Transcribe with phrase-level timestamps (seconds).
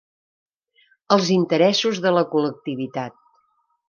[1.15, 3.21] Els interessos de la col·lectivitat.